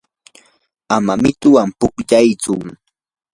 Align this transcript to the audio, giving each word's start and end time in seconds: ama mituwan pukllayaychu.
ama 0.95 1.13
mituwan 1.23 1.69
pukllayaychu. 1.79 2.53